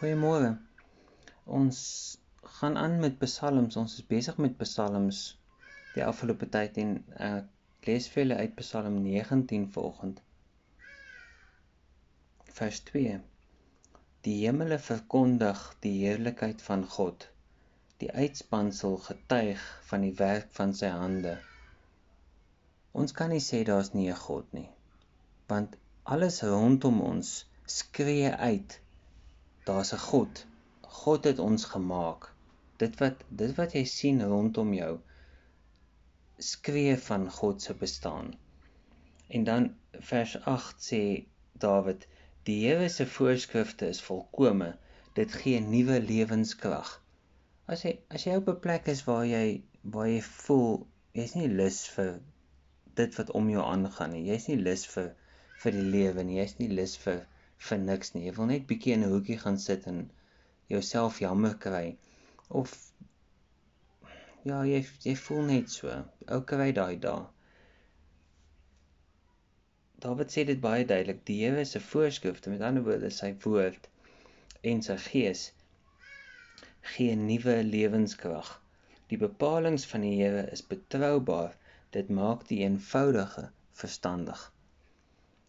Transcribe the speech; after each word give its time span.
Goeiemôre. 0.00 0.54
Ons 1.56 1.78
gaan 2.58 2.76
aan 2.82 2.94
met 3.00 3.18
Psalms. 3.20 3.76
Ons 3.80 3.96
is 3.98 4.06
besig 4.12 4.38
met 4.40 4.54
Psalms 4.62 5.18
die 5.96 6.04
afgelope 6.06 6.48
tyd 6.54 6.78
en 6.80 6.94
ek 7.26 7.88
lees 7.90 8.06
vir 8.14 8.22
julle 8.22 8.38
uit 8.38 8.54
Psalm 8.62 8.96
19 9.02 9.66
vanoggend. 9.74 10.24
Vers 12.60 12.80
2. 12.88 13.20
Die 14.24 14.38
hemele 14.46 14.80
verkondig 14.88 15.68
die 15.84 15.94
heerlikheid 15.98 16.64
van 16.70 16.88
God. 16.96 17.28
Die 18.00 18.08
uitspansel 18.24 18.96
getuig 19.10 19.70
van 19.92 20.08
die 20.08 20.16
werk 20.24 20.50
van 20.62 20.72
sy 20.82 20.94
hande. 20.96 21.38
Ons 22.96 23.12
kan 23.20 23.36
nie 23.36 23.44
sê 23.52 23.66
daar's 23.68 23.92
nie 24.00 24.08
'n 24.08 24.22
God 24.26 24.60
nie. 24.62 24.68
Want 25.52 25.76
alles 26.16 26.40
rondom 26.56 27.04
ons 27.14 27.40
skree 27.80 28.32
uit 28.52 28.80
daar's 29.70 29.92
'n 29.96 30.04
God. 30.04 30.44
God 31.00 31.24
het 31.30 31.38
ons 31.38 31.64
gemaak. 31.72 32.28
Dit 32.82 32.98
wat 33.02 33.24
dit 33.42 33.56
wat 33.62 33.74
jy 33.78 33.84
sien 33.94 34.22
rondom 34.34 34.72
jou 34.74 34.92
skree 36.52 36.96
van 37.08 37.30
God 37.30 37.62
se 37.62 37.74
bestaan. 37.74 38.32
En 39.28 39.44
dan 39.44 39.74
vers 40.12 40.40
8 40.54 40.88
sê 40.92 41.02
Dawid: 41.52 42.06
Die 42.42 42.66
Here 42.66 42.88
se 42.88 43.06
voorskrifte 43.06 43.88
is 43.88 44.02
volkome. 44.02 44.76
Dit 45.14 45.32
gee 45.32 45.60
nuwe 45.60 46.00
lewenskrag. 46.00 46.92
As 47.66 47.84
jy 47.84 47.92
as 48.08 48.24
jy 48.26 48.36
op 48.40 48.48
'n 48.48 48.60
plek 48.66 48.88
is 48.94 49.04
waar 49.04 49.26
jy 49.26 49.62
waar 49.82 50.08
jy 50.08 50.22
voel 50.22 50.86
jy's 51.18 51.34
nie 51.34 51.48
lus 51.48 51.82
vir 51.96 52.20
dit 53.00 53.18
wat 53.18 53.30
om 53.30 53.50
jou 53.50 53.62
aangaan 53.64 54.16
nie. 54.16 54.24
Jy's 54.32 54.48
nie 54.48 54.60
lus 54.68 54.86
vir 54.94 55.12
vir 55.62 55.76
die 55.78 55.88
lewe 55.96 56.24
nie. 56.24 56.40
Jy's 56.40 56.56
nie 56.58 56.70
lus 56.80 56.96
vir 57.04 57.26
vir 57.68 57.82
niks 57.86 58.14
nie. 58.14 58.24
Jy 58.26 58.36
wil 58.38 58.48
net 58.50 58.66
bietjie 58.70 58.94
in 58.96 59.04
'n 59.06 59.12
hoekie 59.14 59.38
gaan 59.42 59.58
sit 59.64 59.86
en 59.92 59.98
jouself 60.72 61.18
jammer 61.24 61.56
kry 61.66 61.96
of 62.60 62.72
ja, 64.44 64.62
jy 64.64 64.80
jy 65.04 65.14
voel 65.24 65.42
net 65.52 65.70
so. 65.76 65.96
Ou 66.34 66.40
kry 66.52 66.70
daai 66.80 66.96
dae. 67.06 67.26
Dawid 70.00 70.32
sê 70.32 70.46
dit 70.48 70.60
baie 70.60 70.84
duidelik. 70.88 71.24
Die 71.28 71.40
Here 71.44 71.64
se 71.64 71.80
voorskrifte, 71.80 72.50
met 72.50 72.62
ander 72.64 72.84
woorde 72.86 73.10
sy 73.12 73.34
woord 73.44 73.88
en 74.70 74.80
sy 74.86 74.96
gees 75.10 75.50
gee 76.94 77.16
nuwe 77.16 77.56
lewenskrag. 77.64 78.48
Die 79.12 79.18
bepalinge 79.20 79.84
van 79.92 80.06
die 80.06 80.14
Here 80.22 80.46
is 80.56 80.64
betroubaar. 80.72 81.52
Dit 81.92 82.08
maak 82.08 82.46
die 82.48 82.62
eenvoudige 82.64 83.50
verstandig. 83.82 84.52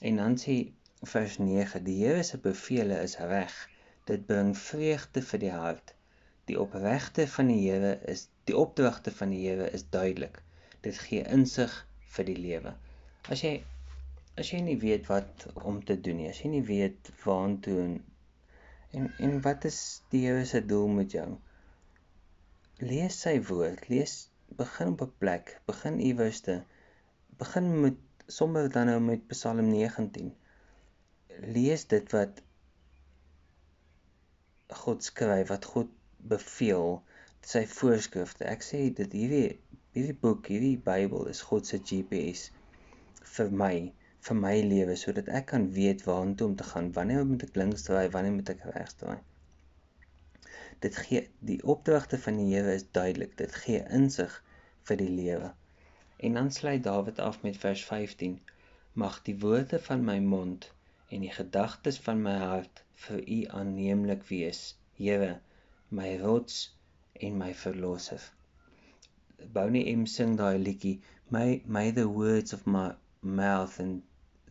En 0.00 0.16
dan 0.16 0.38
sê 0.40 0.56
vers 1.02 1.38
9: 1.38 1.82
Die 1.84 2.04
Here 2.04 2.22
se 2.22 2.38
bevele 2.38 3.00
is 3.02 3.16
reg. 3.18 3.54
Dit 4.06 4.26
bring 4.26 4.52
vreugde 4.58 5.22
vir 5.22 5.40
die 5.42 5.50
hart. 5.50 5.94
Die 6.46 6.58
opregte 6.60 7.26
van 7.26 7.48
die 7.50 7.58
Here 7.64 7.96
is 8.12 8.28
die 8.50 8.56
opdragte 8.56 9.10
van 9.10 9.32
die 9.34 9.40
Here 9.42 9.66
is 9.70 9.82
duidelik. 9.90 10.38
Dit 10.86 11.00
gee 11.02 11.24
insig 11.36 11.74
vir 12.14 12.28
die 12.28 12.36
lewe. 12.38 12.74
As 13.28 13.42
jy 13.42 13.52
as 14.38 14.52
jy 14.54 14.60
nie 14.64 14.78
weet 14.80 15.08
wat 15.10 15.46
om 15.60 15.80
te 15.84 15.98
doen 16.00 16.22
nie, 16.22 16.28
as 16.30 16.40
jy 16.40 16.52
nie 16.52 16.64
weet 16.70 17.10
waartoe 17.24 17.78
en 17.82 17.96
en, 18.92 19.08
en 19.24 19.34
wat 19.46 19.66
is 19.68 19.80
die 20.14 20.22
Here 20.26 20.44
se 20.46 20.62
doel 20.66 20.86
met 21.00 21.16
jou? 21.16 21.26
Lees 22.82 23.18
sy 23.24 23.34
woord, 23.50 23.88
lees 23.90 24.14
begin 24.58 24.94
op 24.94 25.02
'n 25.08 25.18
plek, 25.18 25.56
begin 25.66 25.98
iewerste. 25.98 26.60
Begin 27.42 27.68
met 27.80 27.98
sommer 28.26 28.70
dan 28.70 28.86
nou 28.86 29.00
met 29.00 29.26
Psalm 29.34 29.66
19 29.68 30.30
lees 31.40 31.84
dit 31.90 32.12
wat 32.12 32.42
God 34.82 35.04
skryf, 35.04 35.48
wat 35.48 35.64
God 35.64 35.90
beveel, 36.32 37.02
sy 37.52 37.64
voorskrifte. 37.66 38.46
Ek 38.48 38.64
sê 38.66 38.84
dit 38.94 39.16
hierdie 39.18 39.58
hierdie 39.92 40.16
boek, 40.16 40.46
hierdie 40.48 40.78
Bybel 40.80 41.26
is 41.32 41.42
God 41.48 41.68
se 41.68 41.78
GPS 41.78 42.46
vir 43.34 43.50
my, 43.62 43.74
vir 44.26 44.38
my 44.38 44.54
lewe 44.64 44.94
sodat 44.96 45.28
ek 45.40 45.50
kan 45.50 45.66
weet 45.76 46.04
waartoe 46.06 46.48
om 46.48 46.56
te 46.56 46.68
gaan. 46.68 46.92
Wanneer 46.96 47.26
moet 47.28 47.44
ek 47.48 47.58
links 47.60 47.84
draai, 47.88 48.08
wanneer 48.14 48.36
moet 48.38 48.52
ek 48.54 48.64
regs 48.70 48.96
draai? 49.02 49.18
Dit 50.82 50.96
gee 51.04 51.26
die 51.50 51.60
opdragte 51.74 52.18
van 52.18 52.40
die 52.40 52.48
Here 52.54 52.72
is 52.78 52.86
duidelik. 52.96 53.36
Dit 53.38 53.54
gee 53.64 53.82
insig 53.98 54.38
vir 54.88 54.98
die 55.02 55.10
lewe. 55.10 55.52
En 56.24 56.38
dan 56.38 56.50
sluit 56.54 56.82
Dawid 56.86 57.20
af 57.20 57.42
met 57.42 57.60
vers 57.60 57.84
15: 57.90 58.38
Mag 59.04 59.20
die 59.28 59.36
woorde 59.44 59.78
van 59.90 60.04
my 60.08 60.18
mond 60.24 60.70
en 61.12 61.24
die 61.26 61.32
gedagtes 61.36 61.98
van 62.04 62.22
my 62.24 62.34
hart 62.40 62.80
vir 63.06 63.18
u 63.36 63.38
aanneemlik 63.58 64.22
wees, 64.28 64.60
Here, 64.96 65.32
my 65.98 66.10
rots 66.20 66.56
en 67.28 67.36
my 67.40 67.50
verlosser. 67.62 68.22
Bonnie 69.56 69.84
M 69.92 70.06
sing 70.12 70.36
daai 70.40 70.56
liedjie, 70.62 70.94
may 71.36 71.60
may 71.76 71.90
the 71.98 72.06
words 72.08 72.56
of 72.56 72.64
my 72.66 72.86
mouth 73.20 73.78
and 73.84 74.02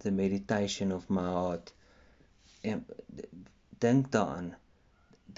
the 0.06 0.12
meditation 0.12 0.92
of 0.92 1.10
my 1.10 1.26
heart. 1.38 1.74
En 2.62 2.86
dink 3.86 4.12
daaraan. 4.12 4.54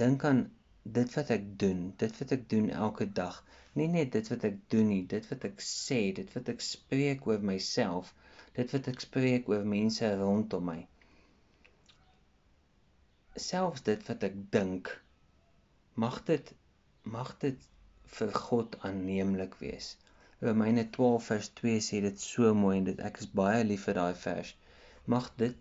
Dink 0.03 0.23
aan 0.31 0.45
dit 0.83 1.15
wat 1.15 1.29
ek 1.37 1.49
doen, 1.65 1.83
dit 2.03 2.19
wat 2.19 2.31
ek 2.37 2.47
doen 2.55 2.69
elke 2.69 3.07
dag. 3.21 3.43
Nie 3.79 3.87
net 3.87 4.11
dit 4.17 4.33
wat 4.33 4.43
ek 4.49 4.57
doen 4.75 4.89
nie, 4.91 5.03
dit 5.15 5.29
wat 5.31 5.45
ek 5.51 5.63
sê, 5.63 6.01
dit 6.19 6.35
wat 6.35 6.49
ek 6.55 6.65
spreek 6.73 7.27
oor 7.31 7.45
myself, 7.53 8.11
dit 8.59 8.75
wat 8.75 8.89
ek 8.91 9.05
spreek 9.07 9.47
oor 9.53 9.63
mense 9.77 10.15
rondom 10.19 10.67
my 10.73 10.81
selfs 13.35 13.83
dit 13.83 14.07
wat 14.07 14.23
ek 14.23 14.35
dink 14.53 14.89
mag 16.05 16.19
dit 16.29 16.53
mag 17.15 17.31
dit 17.39 17.69
vir 18.17 18.31
God 18.45 18.75
aanneemlik 18.89 19.55
wees. 19.61 19.97
Romeine 20.43 20.83
12 20.97 21.25
vers 21.31 21.49
2 21.59 21.81
sê 21.87 22.01
dit 22.05 22.19
so 22.19 22.53
mooi 22.53 22.77
en 22.77 22.87
dit 22.89 22.99
ek 23.09 23.19
is 23.23 23.31
baie 23.39 23.63
lief 23.63 23.87
vir 23.89 23.97
daai 23.99 24.15
vers. 24.25 24.55
Mag 25.05 25.31
dit 25.41 25.57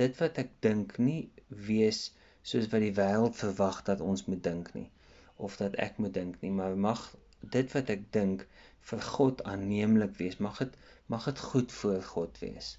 dit 0.00 0.20
wat 0.20 0.38
ek 0.42 0.52
dink 0.66 0.98
nie 0.98 1.22
wees 1.68 2.00
soos 2.42 2.68
wat 2.72 2.84
die 2.84 2.94
wêreld 3.00 3.38
verwag 3.40 3.82
dat 3.88 4.04
ons 4.04 4.26
moet 4.26 4.42
dink 4.44 4.72
nie 4.74 4.88
of 5.36 5.56
dat 5.60 5.76
ek 5.86 5.98
moet 6.02 6.14
dink 6.16 6.40
nie, 6.40 6.50
maar 6.58 6.76
mag 6.76 7.00
dit 7.56 7.72
wat 7.76 7.90
ek 7.92 8.06
dink 8.12 8.46
vir 8.90 9.02
God 9.16 9.42
aanneemlik 9.44 10.16
wees. 10.20 10.38
Mag 10.40 10.60
dit 10.62 10.76
mag 11.12 11.24
dit 11.28 11.40
goed 11.50 11.72
voor 11.72 12.02
God 12.02 12.38
wees. 12.42 12.76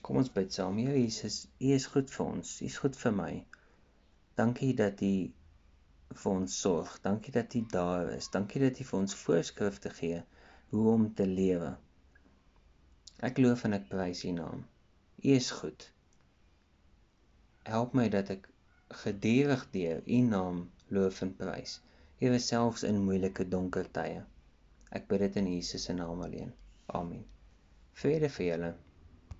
Kom 0.00 0.16
ons 0.16 0.32
bid 0.32 0.52
saam. 0.52 0.78
Here 0.80 0.96
Jesus, 0.96 1.46
U 1.60 1.72
is 1.76 1.86
goed 1.92 2.10
vir 2.10 2.26
ons. 2.26 2.56
U 2.62 2.66
is 2.66 2.78
goed 2.82 2.96
vir 2.96 3.12
my. 3.18 3.32
Dankie 4.40 4.72
dat 4.78 5.02
U 5.04 5.12
vir 6.22 6.32
ons 6.32 6.58
sorg. 6.64 6.96
Dankie 7.04 7.34
dat 7.36 7.54
U 7.54 7.64
daar 7.74 8.12
is. 8.16 8.30
Dankie 8.32 8.62
dat 8.64 8.80
U 8.80 8.86
vir 8.88 8.98
ons 8.98 9.16
voorskrifte 9.24 9.92
gee 10.00 10.22
hoe 10.72 10.86
om 10.92 11.08
te 11.14 11.26
lewe. 11.28 11.74
Ek 13.28 13.38
loof 13.38 13.66
en 13.68 13.76
ek 13.78 13.90
prys 13.92 14.24
U 14.24 14.32
naam. 14.38 14.64
U 15.22 15.34
is 15.36 15.50
goed. 15.60 15.84
Help 17.68 17.92
my 17.94 18.08
dat 18.10 18.32
ek 18.34 18.48
gedurig 19.04 19.66
deur 19.76 20.00
U 20.06 20.20
naam 20.28 20.64
loof 20.88 21.20
en 21.26 21.34
prys. 21.36 21.78
Ewe 22.22 22.38
selfs 22.42 22.86
in 22.88 23.04
moeilike 23.04 23.46
donker 23.48 23.88
tye. 23.98 24.22
Ek 24.92 25.06
bid 25.10 25.22
dit 25.26 25.38
in 25.42 25.52
Jesus 25.54 25.86
se 25.88 25.94
naam 25.96 26.24
alleen. 26.24 26.50
Amen. 26.98 27.22
Vrede 28.00 28.28
vir 28.32 28.46
julle. 28.48 28.72